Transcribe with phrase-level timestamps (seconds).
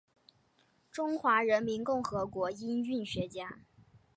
[0.91, 3.59] 中华人民共和国音韵学家。